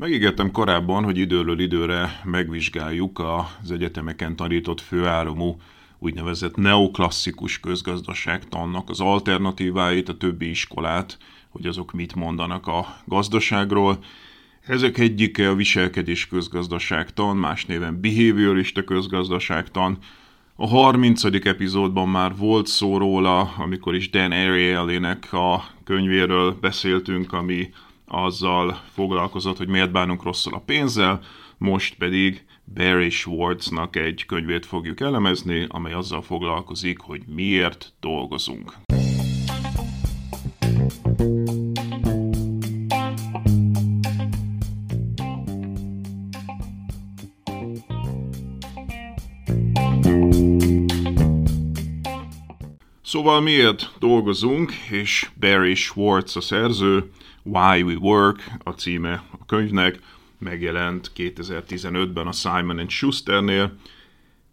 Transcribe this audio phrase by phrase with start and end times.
[0.00, 3.22] Megígértem korábban, hogy időről időre megvizsgáljuk
[3.62, 5.56] az egyetemeken tanított főáramú
[5.98, 13.98] úgynevezett neoklasszikus közgazdaságtannak az alternatíváit, a többi iskolát, hogy azok mit mondanak a gazdaságról.
[14.66, 19.98] Ezek egyike a viselkedés közgazdaságtan, más néven behaviorista közgazdaságtan.
[20.54, 21.24] A 30.
[21.24, 27.68] epizódban már volt szó róla, amikor is Dan Ariely-nek a könyvéről beszéltünk, ami
[28.10, 31.20] azzal foglalkozott, hogy miért bánunk rosszul a pénzzel,
[31.58, 32.44] most pedig
[32.74, 38.74] Barry Schwartznak egy könyvét fogjuk elemezni, amely azzal foglalkozik, hogy miért dolgozunk.
[53.02, 57.10] Szóval miért dolgozunk, és Barry Schwartz a szerző,
[57.42, 59.98] Why We Work a címe a könyvnek,
[60.38, 63.76] megjelent 2015-ben a Simon Schusternél.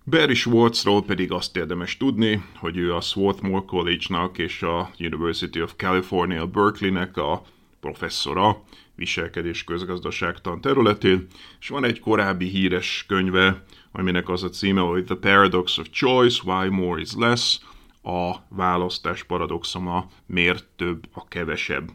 [0.05, 5.73] Barry Schwartzról pedig azt érdemes tudni, hogy ő a Swarthmore College-nak és a University of
[5.75, 7.43] California Berkeley-nek a
[7.79, 8.63] professzora
[8.95, 11.27] viselkedés közgazdaságtan területén,
[11.59, 16.41] és van egy korábbi híres könyve, aminek az a címe, hogy The Paradox of Choice,
[16.45, 17.59] Why More is Less,
[18.03, 21.89] a választás paradoxoma, miért több a kevesebb.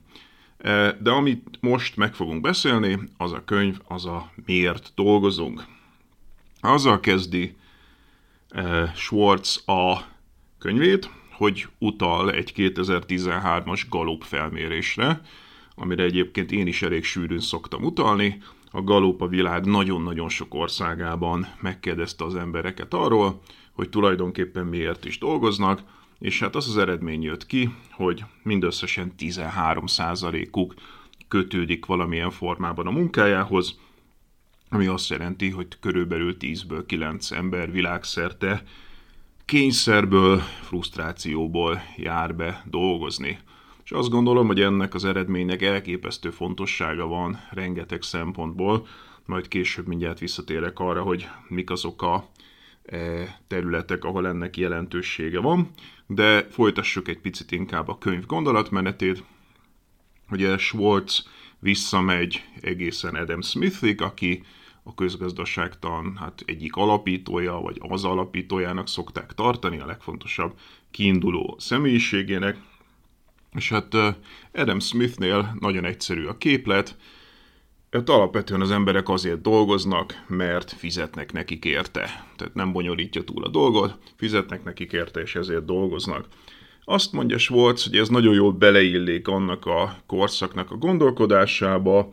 [1.00, 5.64] De amit most meg fogunk beszélni, az a könyv, az a miért dolgozunk.
[6.60, 7.56] Azzal kezdi
[8.94, 9.98] Schwartz a
[10.58, 15.20] könyvét, hogy utal egy 2013-as Gallup felmérésre,
[15.74, 18.42] amire egyébként én is elég sűrűn szoktam utalni.
[18.70, 23.40] A Gallup a világ nagyon-nagyon sok országában megkérdezte az embereket arról,
[23.72, 25.80] hogy tulajdonképpen miért is dolgoznak,
[26.22, 30.74] és hát az az eredmény jött ki, hogy mindösszesen 13%-uk
[31.28, 33.78] kötődik valamilyen formában a munkájához,
[34.68, 38.62] ami azt jelenti, hogy körülbelül 10-ből 9 ember világszerte
[39.44, 43.38] kényszerből, frusztrációból jár be dolgozni.
[43.84, 48.86] És azt gondolom, hogy ennek az eredménynek elképesztő fontossága van rengeteg szempontból,
[49.26, 52.28] majd később mindjárt visszatérek arra, hogy mik azok a
[52.84, 52.98] e,
[53.46, 55.70] területek, ahol ennek jelentősége van
[56.14, 59.24] de folytassuk egy picit inkább a könyv gondolatmenetét.
[60.30, 61.28] Ugye Schwartz
[61.58, 64.44] visszamegy egészen Adam Smithig, aki
[64.82, 70.58] a közgazdaságtan hát egyik alapítója, vagy az alapítójának szokták tartani, a legfontosabb
[70.90, 72.56] kiinduló személyiségének.
[73.54, 73.94] És hát
[74.52, 76.96] Adam Smithnél nagyon egyszerű a képlet,
[77.92, 82.00] Hát alapvetően az emberek azért dolgoznak, mert fizetnek nekik érte.
[82.36, 86.26] Tehát nem bonyolítja túl a dolgot, fizetnek nekik érte, és ezért dolgoznak.
[86.84, 92.10] Azt mondja Schwartz, hogy ez nagyon jól beleillik annak a korszaknak a gondolkodásába,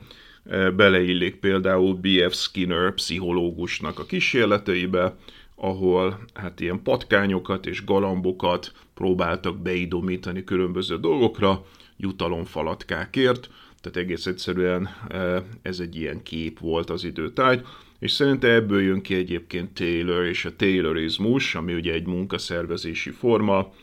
[0.49, 2.33] e, beleillik például B.F.
[2.33, 5.15] Skinner pszichológusnak a kísérleteibe,
[5.55, 11.65] ahol hát ilyen patkányokat és galambokat próbáltak beidomítani különböző dolgokra,
[11.97, 13.49] jutalomfalatkákért,
[13.81, 17.61] tehát egész egyszerűen e, ez egy ilyen kép volt az időtáj,
[17.99, 23.73] és szerintem ebből jön ki egyébként Taylor és a Taylorizmus, ami ugye egy munkaszervezési forma,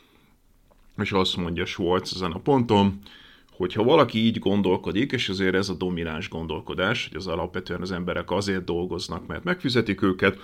[1.03, 3.01] és azt mondja Schwartz ezen a ponton,
[3.57, 7.93] hogy ha valaki így gondolkodik, és azért ez a domináns gondolkodás, hogy az alapvetően az
[7.93, 10.39] emberek azért dolgoznak, mert megfizetik őket,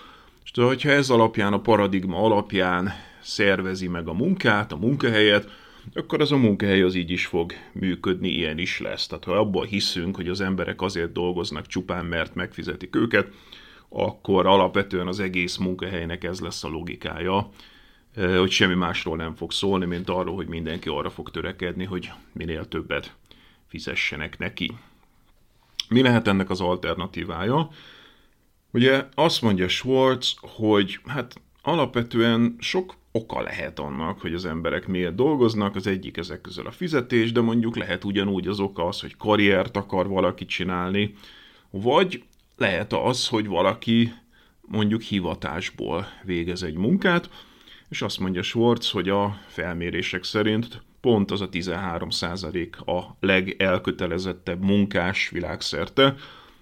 [0.45, 5.51] és hogyha ez alapján, a paradigma alapján szervezi meg a munkát, a munkahelyet,
[5.95, 9.07] akkor az a munkahely az így is fog működni, ilyen is lesz.
[9.07, 13.29] Tehát ha abban hiszünk, hogy az emberek azért dolgoznak csupán, mert megfizetik őket,
[13.89, 17.51] akkor alapvetően az egész munkahelynek ez lesz a logikája,
[18.15, 22.69] hogy semmi másról nem fog szólni, mint arról, hogy mindenki arra fog törekedni, hogy minél
[22.69, 23.15] többet
[23.69, 24.71] fizessenek neki.
[25.89, 27.69] Mi lehet ennek az alternatívája?
[28.71, 35.15] Ugye azt mondja Schwartz, hogy hát alapvetően sok oka lehet annak, hogy az emberek miért
[35.15, 39.17] dolgoznak, az egyik ezek közül a fizetés, de mondjuk lehet ugyanúgy az oka az, hogy
[39.17, 41.15] karriert akar valaki csinálni,
[41.71, 42.23] vagy
[42.57, 44.13] lehet az, hogy valaki
[44.61, 47.31] mondjuk hivatásból végez egy munkát,
[47.89, 55.29] és azt mondja Schwartz, hogy a felmérések szerint pont az a 13% a legelkötelezettebb munkás
[55.29, 56.15] világszerte,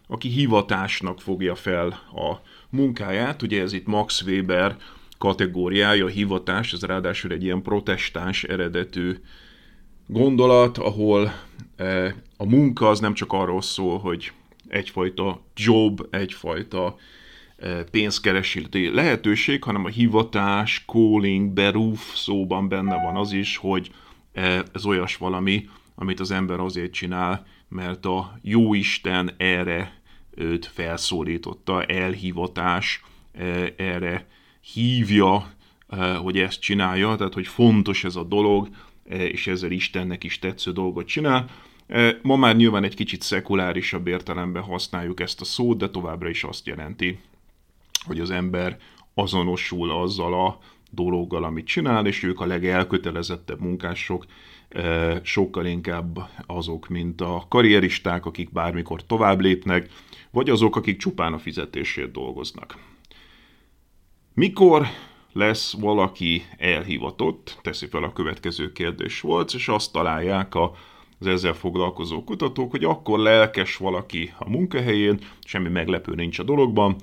[0.06, 3.42] aki hivatásnak fogja fel a munkáját.
[3.42, 4.76] Ugye ez itt Max Weber
[5.20, 9.16] kategóriája, a hivatás, ez ráadásul egy ilyen protestáns eredetű
[10.06, 11.32] gondolat, ahol
[11.76, 14.32] e, a munka az nem csak arról szól, hogy
[14.68, 16.96] egyfajta job, egyfajta
[17.56, 23.90] e, pénzkeresíti lehetőség, hanem a hivatás, calling, beruf szóban benne van az is, hogy
[24.32, 30.00] e, ez olyas valami, amit az ember azért csinál, mert a jóisten erre
[30.34, 33.04] őt felszólította, elhivatás
[33.76, 34.26] erre
[34.72, 35.52] hívja,
[36.22, 38.68] hogy ezt csinálja, tehát hogy fontos ez a dolog,
[39.08, 41.50] és ezzel Istennek is tetsző dolgot csinál.
[42.22, 46.66] Ma már nyilván egy kicsit szekulárisabb értelemben használjuk ezt a szót, de továbbra is azt
[46.66, 47.18] jelenti,
[48.04, 48.78] hogy az ember
[49.14, 50.58] azonosul azzal a
[50.90, 54.24] dologgal, amit csinál, és ők a legelkötelezettebb munkások,
[55.22, 59.90] sokkal inkább azok, mint a karrieristák, akik bármikor tovább lépnek,
[60.30, 62.76] vagy azok, akik csupán a fizetésért dolgoznak.
[64.40, 64.86] Mikor
[65.32, 70.72] lesz valaki elhivatott, teszi fel a következő kérdés volt, és azt találják a,
[71.18, 76.96] az ezzel foglalkozó kutatók, hogy akkor lelkes valaki a munkahelyén, semmi meglepő nincs a dologban,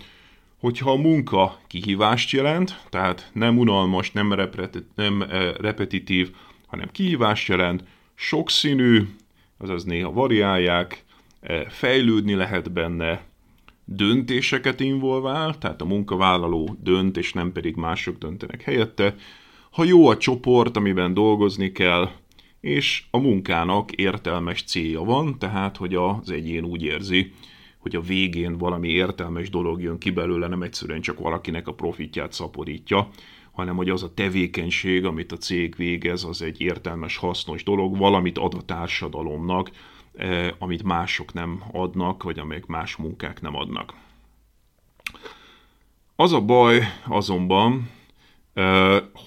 [0.59, 6.35] hogyha a munka kihívást jelent, tehát nem unalmas, nem, repeti- nem eh, repetitív,
[6.67, 7.83] hanem kihívást jelent,
[8.15, 9.07] sokszínű,
[9.57, 11.03] azaz néha variálják,
[11.39, 13.26] eh, fejlődni lehet benne,
[13.89, 19.15] döntéseket involvál, tehát a munkavállaló dönt, és nem pedig mások döntenek helyette,
[19.71, 22.09] ha jó a csoport, amiben dolgozni kell,
[22.61, 27.31] és a munkának értelmes célja van, tehát hogy az egyén úgy érzi,
[27.77, 32.33] hogy a végén valami értelmes dolog jön ki belőle, nem egyszerűen csak valakinek a profitját
[32.33, 33.09] szaporítja,
[33.51, 38.37] hanem hogy az a tevékenység, amit a cég végez, az egy értelmes, hasznos dolog, valamit
[38.37, 39.71] ad a társadalomnak,
[40.57, 43.93] amit mások nem adnak, vagy amelyek más munkák nem adnak.
[46.15, 47.89] Az a baj azonban,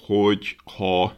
[0.07, 1.13] hogy ha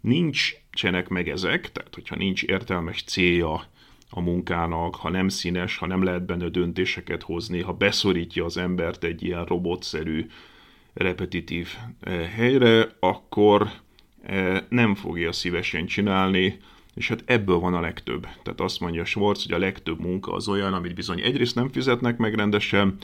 [0.00, 3.64] nincsenek meg ezek, tehát hogyha nincs értelmes célja
[4.10, 9.04] a munkának, ha nem színes, ha nem lehet benne döntéseket hozni, ha beszorítja az embert
[9.04, 10.26] egy ilyen robotszerű,
[10.94, 11.68] repetitív
[12.34, 13.70] helyre, akkor
[14.68, 16.60] nem fogja szívesen csinálni,
[16.94, 18.22] és hát ebből van a legtöbb.
[18.42, 22.16] Tehát azt mondja Schwartz, hogy a legtöbb munka az olyan, amit bizony egyrészt nem fizetnek
[22.16, 22.96] meg rendesen,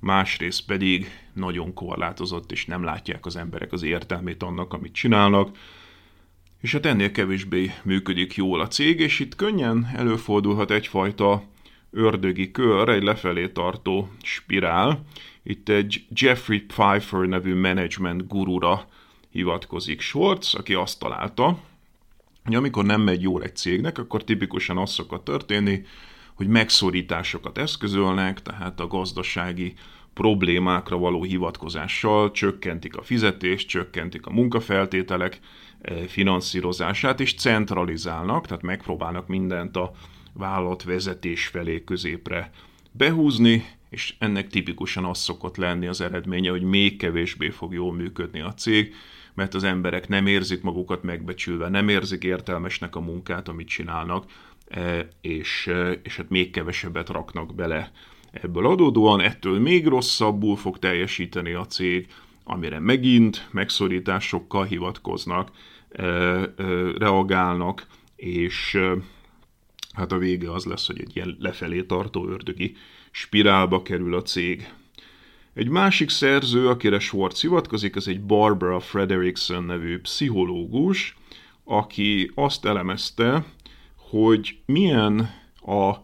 [0.00, 5.56] másrészt pedig nagyon korlátozott, és nem látják az emberek az értelmét annak, amit csinálnak,
[6.60, 11.42] és hát ennél kevésbé működik jól a cég, és itt könnyen előfordulhat egyfajta
[11.90, 15.04] ördögi kör, egy lefelé tartó spirál.
[15.42, 18.88] Itt egy Jeffrey Pfeiffer nevű management gurura
[19.30, 21.58] hivatkozik Schwartz, aki azt találta,
[22.46, 25.82] hogy amikor nem megy jól egy cégnek, akkor tipikusan az szokott történni,
[26.34, 29.74] hogy megszorításokat eszközölnek, tehát a gazdasági
[30.14, 35.38] problémákra való hivatkozással csökkentik a fizetést, csökkentik a munkafeltételek
[35.80, 39.92] eh, finanszírozását, és centralizálnak, tehát megpróbálnak mindent a
[40.32, 42.50] vállalat vezetés felé középre
[42.90, 48.40] behúzni, és ennek tipikusan az szokott lenni az eredménye, hogy még kevésbé fog jól működni
[48.40, 48.94] a cég,
[49.36, 54.24] mert az emberek nem érzik magukat megbecsülve, nem érzik értelmesnek a munkát, amit csinálnak,
[54.68, 57.90] e, és, e, és hát még kevesebbet raknak bele
[58.30, 62.06] ebből adódóan, ettől még rosszabbul fog teljesíteni a cég,
[62.44, 65.50] amire megint megszorításokkal hivatkoznak,
[65.90, 66.04] e,
[66.98, 68.78] reagálnak, és
[69.92, 72.76] hát a vége az lesz, hogy egy ilyen lefelé tartó ördögi
[73.10, 74.72] spirálba kerül a cég.
[75.56, 81.16] Egy másik szerző, akire Schwartz hivatkozik, az egy Barbara Frederickson nevű pszichológus,
[81.64, 83.44] aki azt elemezte,
[83.96, 85.30] hogy milyen
[85.66, 85.94] a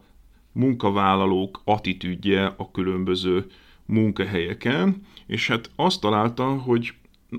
[0.52, 3.46] munkavállalók attitűdje a különböző
[3.86, 6.94] munkahelyeken, és hát azt találta, hogy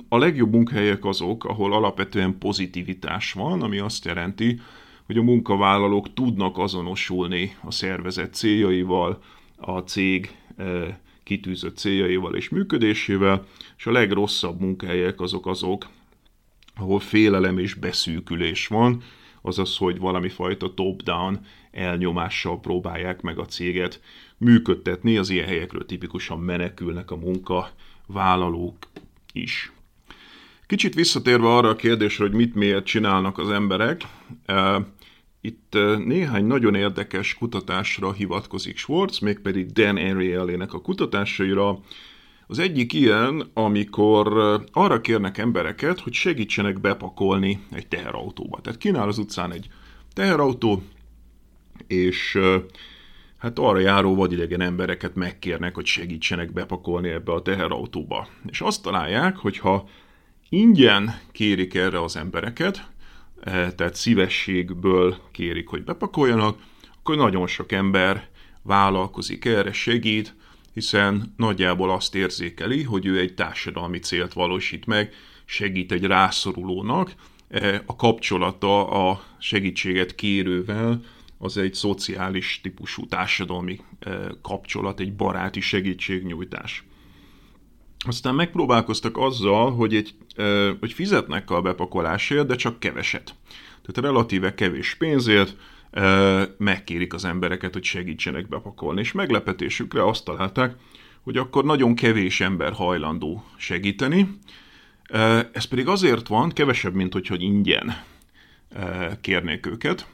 [0.10, 4.60] a legjobb munkahelyek azok, ahol alapvetően pozitivitás van, ami azt jelenti,
[5.06, 9.22] hogy a munkavállalók tudnak azonosulni a szervezet céljaival,
[9.58, 13.46] a cég eh, kitűzött céljaival és működésével,
[13.78, 15.88] és a legrosszabb munkahelyek azok azok,
[16.76, 19.04] ahol félelem és beszűkülés van,
[19.42, 24.02] azaz, hogy valami fajta top-down elnyomással próbálják meg a céget
[24.38, 28.78] működtetni, az ilyen helyekről tipikusan menekülnek a munkavállalók
[29.34, 29.72] is.
[30.68, 34.02] Kicsit visszatérve arra a kérdésre, hogy mit miért csinálnak az emberek,
[35.46, 41.80] itt néhány nagyon érdekes kutatásra hivatkozik Schwartz, mégpedig Dan Ariely-nek a kutatásaira.
[42.48, 44.34] Az egyik ilyen, amikor
[44.72, 48.62] arra kérnek embereket, hogy segítsenek bepakolni egy teherautóba.
[48.62, 49.68] Tehát kínál az utcán egy
[50.14, 50.84] teherautó,
[51.88, 52.40] és
[53.38, 58.28] hát arra járó vadidegen embereket megkérnek, hogy segítsenek bepakolni ebbe a teherautóba.
[58.50, 59.88] És azt találják, hogy ha
[60.50, 62.92] ingyen kérik erre az embereket,
[63.44, 66.60] tehát szívességből kérik, hogy bepakoljanak,
[67.00, 68.30] akkor nagyon sok ember
[68.62, 70.36] vállalkozik erre, segít,
[70.74, 75.14] hiszen nagyjából azt érzékeli, hogy ő egy társadalmi célt valósít meg,
[75.46, 77.14] segít egy rászorulónak,
[77.48, 81.02] eh, a kapcsolata a segítséget kérővel
[81.38, 86.84] az egy szociális típusú társadalmi eh, kapcsolat, egy baráti segítségnyújtás.
[88.06, 90.16] Aztán megpróbálkoztak azzal, hogy, egy,
[90.80, 93.36] hogy fizetnek a bepakolásért, de csak keveset.
[93.82, 95.56] Tehát relatíve kevés pénzért
[96.58, 99.00] megkérik az embereket, hogy segítsenek bepakolni.
[99.00, 100.76] És meglepetésükre azt találták,
[101.22, 104.38] hogy akkor nagyon kevés ember hajlandó segíteni.
[105.52, 108.04] Ez pedig azért van, kevesebb, mint hogy, ingyen
[109.22, 110.08] kérnék őket.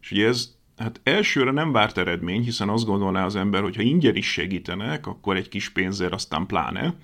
[0.00, 3.82] És ugye ez hát elsőre nem várt eredmény, hiszen azt gondolná az ember, hogy ha
[3.82, 6.94] ingyen is segítenek, akkor egy kis pénzért aztán pláne.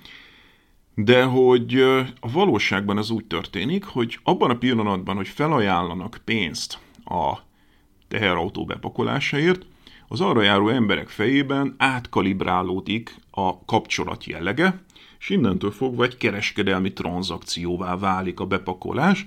[0.94, 1.80] De hogy
[2.20, 7.38] a valóságban ez úgy történik, hogy abban a pillanatban, hogy felajánlanak pénzt a
[8.08, 9.66] teherautó bepakolásáért,
[10.08, 14.82] az arra járó emberek fejében átkalibrálódik a kapcsolat jellege,
[15.18, 19.26] és innentől fogva egy kereskedelmi tranzakcióvá válik a bepakolás,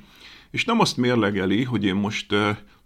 [0.52, 2.36] és nem azt mérlegeli, hogy én most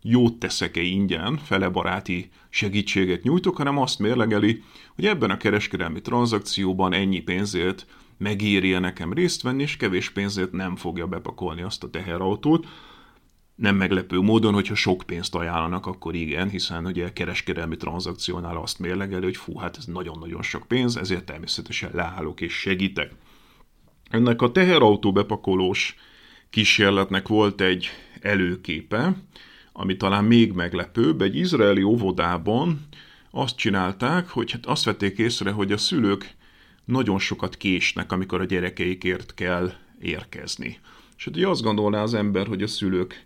[0.08, 4.64] jót teszek-e ingyen, fele baráti segítséget nyújtok, hanem azt mérlegeli,
[4.96, 7.86] hogy ebben a kereskedelmi tranzakcióban ennyi pénzért
[8.18, 12.68] megírja nekem részt venni, és kevés pénzért nem fogja bepakolni azt a teherautót.
[13.56, 19.24] Nem meglepő módon, hogyha sok pénzt ajánlanak, akkor igen, hiszen ugye kereskedelmi tranzakciónál azt mérlegeli,
[19.24, 23.12] hogy fú, hát ez nagyon-nagyon sok pénz, ezért természetesen leállok és segítek.
[24.10, 25.96] Ennek a teherautó bepakolós
[26.50, 27.90] kísérletnek volt egy
[28.22, 29.16] előképe,
[29.78, 32.88] ami talán még meglepőbb, egy izraeli óvodában
[33.32, 36.36] azt csinálták, hogy hát azt vették észre, hogy a szülők
[36.86, 40.80] nagyon sokat késnek, amikor a gyerekeikért kell érkezni.
[41.18, 43.26] És hát ugye azt gondolná az ember, hogy a szülők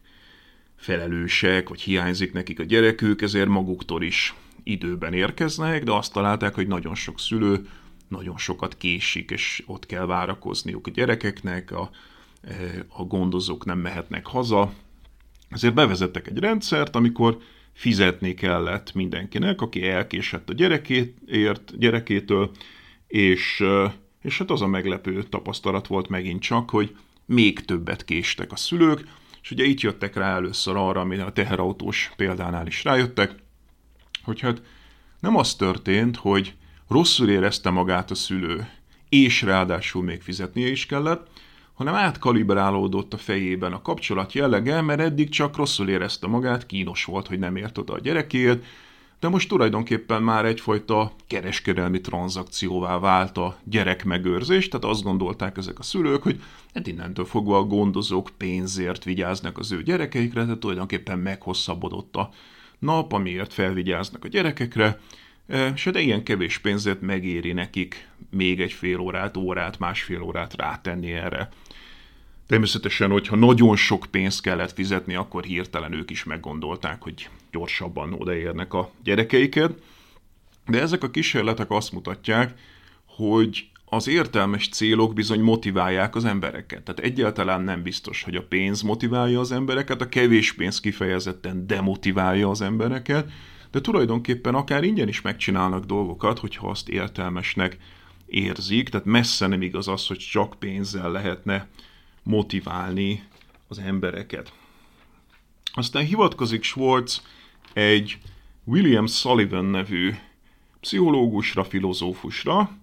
[0.75, 6.68] felelősek, vagy hiányzik nekik a gyerekük, ezért maguktól is időben érkeznek, de azt találták, hogy
[6.68, 7.68] nagyon sok szülő
[8.08, 11.89] nagyon sokat késik, és ott kell várakozniuk a gyerekeknek, a,
[12.88, 14.74] a gondozók nem mehetnek haza,
[15.50, 17.38] ezért bevezettek egy rendszert, amikor
[17.74, 21.18] fizetni kellett mindenkinek, aki elkésett a gyerekét,
[21.77, 22.51] gyerekétől,
[23.08, 23.63] és,
[24.22, 29.08] és hát az a meglepő tapasztalat volt megint csak, hogy még többet késtek a szülők,
[29.41, 33.36] és ugye itt jöttek rá először arra, amire a teherautós példánál is rájöttek,
[34.24, 34.62] hogy hát
[35.20, 36.53] nem az történt, hogy
[36.88, 38.70] rosszul érezte magát a szülő,
[39.10, 41.27] és ráadásul még fizetnie is kellett,
[41.79, 47.27] hanem átkalibrálódott a fejében a kapcsolat jellege, mert eddig csak rosszul érezte magát, kínos volt,
[47.27, 48.65] hogy nem ért oda a gyerekéért,
[49.19, 55.83] de most tulajdonképpen már egyfajta kereskedelmi tranzakcióvá vált a gyerekmegőrzés, tehát azt gondolták ezek a
[55.83, 56.41] szülők, hogy
[56.74, 62.29] hát innentől fogva a gondozók pénzért vigyáznak az ő gyerekeikre, tehát tulajdonképpen meghosszabbodott a
[62.79, 65.00] nap, amiért felvigyáznak a gyerekekre,
[65.48, 70.55] e, és de ilyen kevés pénzért megéri nekik még egy fél órát, órát, másfél órát
[70.55, 71.50] rátenni erre
[72.50, 78.74] Természetesen, hogyha nagyon sok pénzt kellett fizetni, akkor hirtelen ők is meggondolták, hogy gyorsabban odaérnek
[78.74, 79.82] a gyerekeiket.
[80.68, 82.53] De ezek a kísérletek azt mutatják,
[83.06, 86.84] hogy az értelmes célok bizony motiválják az embereket.
[86.84, 92.50] Tehát egyáltalán nem biztos, hogy a pénz motiválja az embereket, a kevés pénz kifejezetten demotiválja
[92.50, 93.32] az embereket,
[93.72, 97.77] de tulajdonképpen akár ingyen is megcsinálnak dolgokat, hogyha azt értelmesnek
[98.25, 101.68] érzik, tehát messze nem igaz az, hogy csak pénzzel lehetne
[102.23, 103.23] motiválni
[103.67, 104.53] az embereket.
[105.73, 107.23] Aztán hivatkozik Schwartz
[107.73, 108.17] egy
[108.63, 110.13] William Sullivan nevű
[110.79, 112.77] pszichológusra, filozófusra,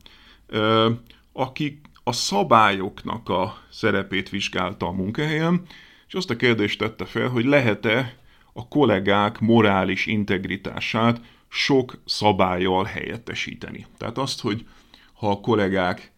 [1.32, 5.62] aki a szabályoknak a szerepét vizsgálta a munkahelyen,
[6.06, 8.16] és azt a kérdést tette fel, hogy lehet-e
[8.52, 13.86] a kollégák morális integritását sok szabályjal helyettesíteni.
[13.96, 14.66] Tehát azt, hogy
[15.12, 16.12] ha a kollégák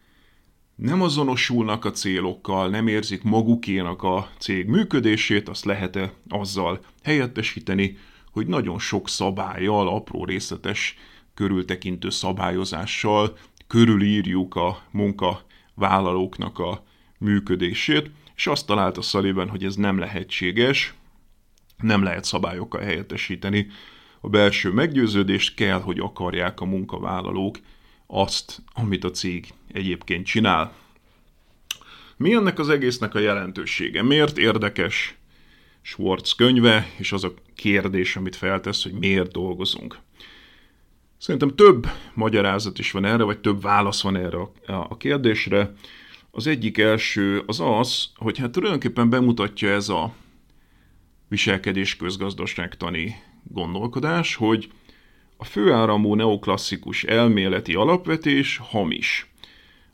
[0.81, 7.97] nem azonosulnak a célokkal, nem érzik magukénak a cég működését, azt lehet-e azzal helyettesíteni,
[8.31, 10.95] hogy nagyon sok szabályjal, apró részletes,
[11.33, 16.83] körültekintő szabályozással körülírjuk a munkavállalóknak a
[17.17, 20.93] működését, és azt találta Sullivan, hogy ez nem lehetséges,
[21.77, 23.67] nem lehet szabályokkal helyettesíteni
[24.21, 27.59] a belső meggyőződést, kell, hogy akarják a munkavállalók
[28.11, 30.73] azt, amit a cég egyébként csinál.
[32.17, 34.03] Mi ennek az egésznek a jelentősége?
[34.03, 35.17] Miért érdekes
[35.81, 39.99] Schwartz könyve, és az a kérdés, amit feltesz, hogy miért dolgozunk?
[41.17, 45.73] Szerintem több magyarázat is van erre, vagy több válasz van erre a kérdésre.
[46.31, 50.13] Az egyik első az az, hogy hát tulajdonképpen bemutatja ez a
[51.27, 54.69] viselkedés közgazdaságtani gondolkodás, hogy
[55.41, 59.31] a főáramú neoklasszikus elméleti alapvetés hamis.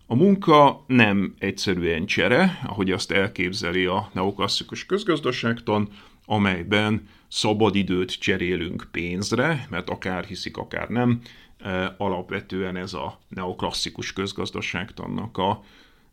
[0.07, 5.89] A munka nem egyszerűen csere, ahogy azt elképzeli a neoklasszikus közgazdaságtan,
[6.25, 11.21] amelyben szabadidőt cserélünk pénzre, mert akár hiszik, akár nem,
[11.57, 15.63] e, alapvetően ez a neoklasszikus közgazdaságtannak a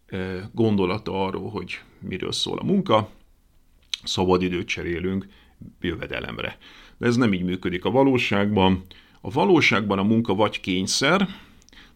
[0.06, 3.10] e, gondolata arról, hogy miről szól a munka,
[4.04, 5.26] szabadidőt cserélünk
[5.80, 6.58] jövedelemre.
[6.98, 8.84] De ez nem így működik a valóságban.
[9.24, 11.28] A valóságban a munka vagy kényszer,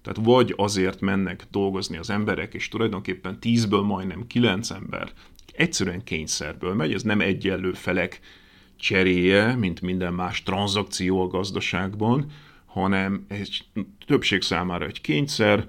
[0.03, 5.13] tehát vagy azért mennek dolgozni az emberek, és tulajdonképpen tízből majdnem kilenc ember
[5.57, 8.21] egyszerűen kényszerből megy, ez nem egyenlő felek
[8.77, 12.31] cseréje, mint minden más tranzakció a gazdaságban,
[12.65, 13.65] hanem egy
[14.07, 15.67] többség számára egy kényszer,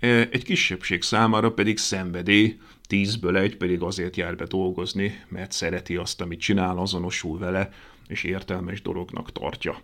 [0.00, 5.96] e, egy kisebbség számára pedig szenvedély, tízből egy pedig azért jár be dolgozni, mert szereti
[5.96, 7.70] azt, amit csinál, azonosul vele,
[8.08, 9.80] és értelmes dolognak tartja.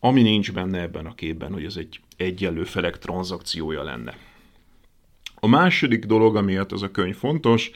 [0.00, 4.16] Ami nincs benne ebben a képben, hogy ez egy egyenlő felek tranzakciója lenne.
[5.34, 7.70] A második dolog, amiért ez a könyv fontos,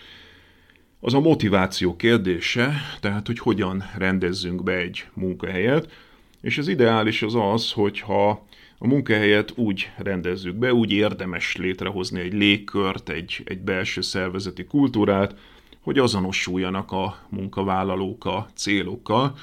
[1.01, 5.93] az a motiváció kérdése, tehát hogy hogyan rendezzünk be egy munkahelyet,
[6.41, 8.47] és az ideális az az, hogyha
[8.79, 15.35] a munkahelyet úgy rendezzük be, úgy érdemes létrehozni egy légkört, egy, egy belső szervezeti kultúrát,
[15.81, 19.35] hogy azonosuljanak a munkavállalók a célokkal.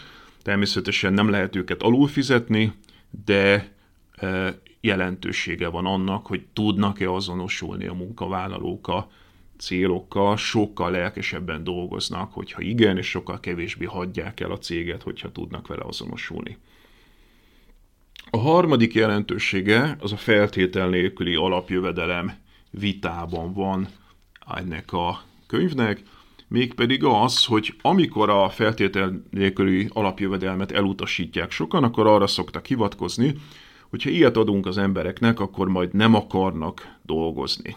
[0.47, 2.73] Természetesen nem lehet őket alulfizetni,
[3.25, 3.71] de
[4.15, 9.09] e, jelentősége van annak, hogy tudnak-e azonosulni a munkavállalók a
[9.57, 15.67] célokkal, sokkal lelkesebben dolgoznak, hogyha igen, és sokkal kevésbé hagyják el a céget, hogyha tudnak
[15.67, 16.57] vele azonosulni.
[18.29, 22.33] A harmadik jelentősége az a feltétel nélküli alapjövedelem
[22.69, 23.87] vitában van
[24.55, 26.03] ennek a könyvnek,
[26.47, 33.35] mégpedig az, hogy amikor a feltétel nélküli alapjövedelmet elutasítják sokan, akkor arra szoktak hivatkozni,
[33.89, 37.75] hogyha ilyet adunk az embereknek, akkor majd nem akarnak dolgozni.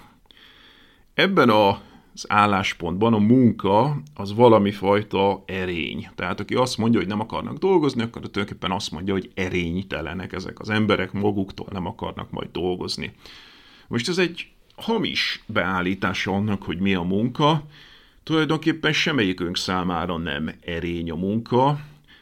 [1.14, 6.08] Ebben az álláspontban a munka az valami fajta erény.
[6.14, 10.60] Tehát aki azt mondja, hogy nem akarnak dolgozni, akkor tulajdonképpen azt mondja, hogy erénytelenek ezek
[10.60, 13.12] az emberek, maguktól nem akarnak majd dolgozni.
[13.88, 17.64] Most ez egy hamis beállítása annak, hogy mi a munka.
[18.22, 21.80] Tulajdonképpen semmelyikünk számára nem erény a munka.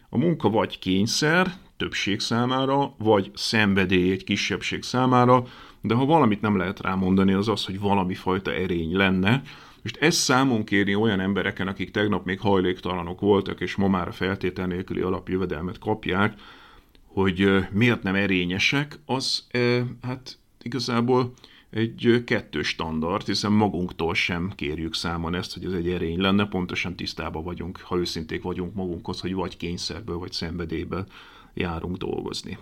[0.09, 5.45] A munka vagy kényszer, többség számára, vagy szenvedély egy kisebbség számára,
[5.81, 9.43] de ha valamit nem lehet rámondani, az az, hogy valami fajta erény lenne,
[9.83, 14.13] most ezt számon kérni olyan embereken, akik tegnap még hajléktalanok voltak, és ma már a
[14.13, 16.35] feltétel nélküli alapjövedelmet kapják,
[17.07, 19.47] hogy miért nem erényesek, az
[20.03, 21.33] hát igazából
[21.71, 26.97] egy kettős standard, hiszen magunktól sem kérjük számon ezt, hogy ez egy erény lenne, pontosan
[26.97, 31.07] tisztában vagyunk, ha őszinték vagyunk magunkhoz, hogy vagy kényszerből, vagy szenvedélyből
[31.55, 32.59] járunk dolgozni.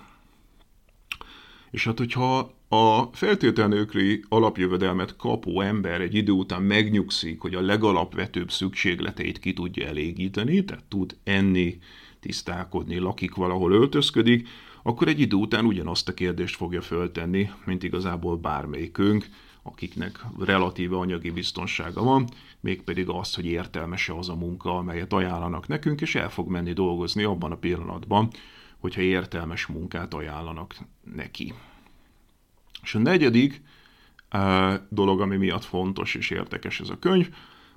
[1.70, 7.60] És hát, hogyha a feltétel nélküli alapjövedelmet kapó ember egy idő után megnyugszik, hogy a
[7.60, 11.78] legalapvetőbb szükségleteit ki tudja elégíteni, tehát tud enni,
[12.20, 14.48] tisztálkodni, lakik valahol, öltözködik,
[14.82, 19.28] akkor egy idő után ugyanazt a kérdést fogja föltenni, mint igazából bármelyikünk,
[19.62, 22.28] akiknek relatíve anyagi biztonsága van,
[22.60, 27.22] mégpedig az, hogy értelmese az a munka, amelyet ajánlanak nekünk, és el fog menni dolgozni
[27.22, 28.30] abban a pillanatban,
[28.78, 30.74] hogyha értelmes munkát ajánlanak
[31.14, 31.54] neki.
[32.82, 33.62] És a negyedik
[34.32, 37.28] uh, dolog, ami miatt fontos és érdekes ez a könyv,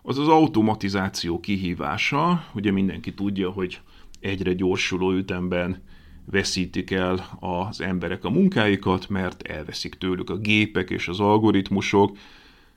[0.02, 2.46] az az automatizáció kihívása.
[2.54, 3.82] Ugye mindenki tudja, hogy
[4.20, 5.84] egyre gyorsuló ütemben
[6.32, 12.18] veszítik el az emberek a munkáikat, mert elveszik tőlük a gépek és az algoritmusok,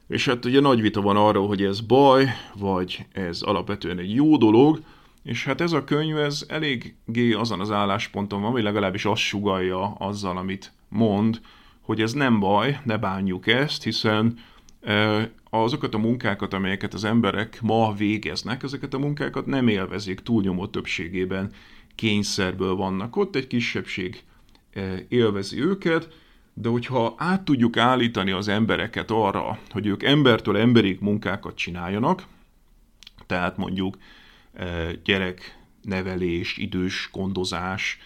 [0.09, 4.37] és hát ugye nagy vita van arról, hogy ez baj, vagy ez alapvetően egy jó
[4.37, 4.81] dolog,
[5.23, 9.95] és hát ez a könyv, ez eléggé azon az állásponton van, vagy legalábbis azt sugalja
[9.99, 11.41] azzal, amit mond,
[11.81, 14.39] hogy ez nem baj, ne bánjuk ezt, hiszen
[15.61, 21.53] azokat a munkákat, amelyeket az emberek ma végeznek, ezeket a munkákat nem élvezik túlnyomó többségében,
[21.95, 23.17] kényszerből vannak.
[23.17, 24.23] Ott, egy kisebbség
[24.73, 26.09] eh, élvezi őket,
[26.55, 32.27] de hogyha át tudjuk állítani az embereket arra, hogy ők embertől emberig munkákat csináljanak,
[33.27, 33.97] tehát mondjuk
[34.53, 37.99] eh, gyereknevelés, idős gondozás,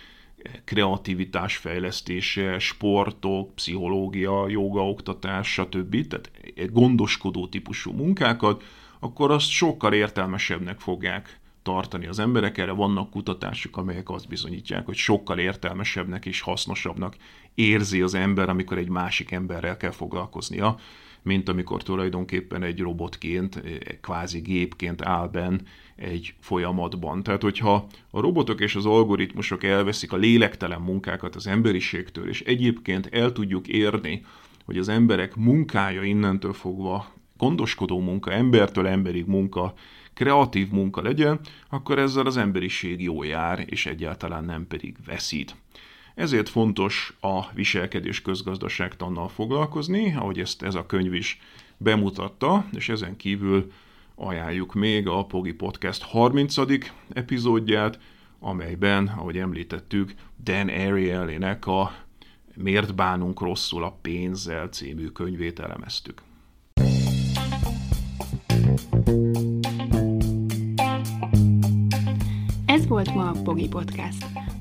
[0.65, 6.07] kreativitás fejlesztése, sportok, pszichológia, joga, oktatás, stb.
[6.07, 6.31] Tehát
[6.73, 8.65] gondoskodó típusú munkákat,
[9.01, 12.59] akkor azt sokkal értelmesebbnek fogják tartani az emberek.
[12.59, 17.17] Erre vannak kutatások, amelyek azt bizonyítják, hogy sokkal értelmesebbnek és hasznosabbnak
[17.55, 20.79] érzi az ember, amikor egy másik emberrel kell foglalkoznia,
[21.27, 23.63] mint amikor tulajdonképpen egy robotként,
[24.01, 25.59] kvázi gépként áll benn
[25.97, 27.23] egy folyamatban.
[27.23, 33.07] Tehát, hogyha a robotok és az algoritmusok elveszik a lélektelen munkákat az emberiségtől, és egyébként
[33.07, 34.25] el tudjuk érni,
[34.65, 39.75] hogy az emberek munkája innentől fogva gondoskodó munka, embertől emberig munka,
[40.15, 45.57] kreatív munka legyen, akkor ezzel az emberiség jó jár, és egyáltalán nem pedig veszít.
[46.17, 51.41] Ezért fontos a viselkedés közgazdaságtannal foglalkozni, ahogy ezt ez a könyv is
[51.77, 53.73] bemutatta, és ezen kívül
[54.15, 56.55] ajánljuk még a Pogi Podcast 30.
[57.13, 57.99] epizódját,
[58.39, 61.95] amelyben, ahogy említettük, Dan Ariely-nek a
[62.55, 66.23] Miért bánunk rosszul a pénzzel című könyvét elemeztük.
[72.67, 74.46] Ez volt ma a Pogi Podcast.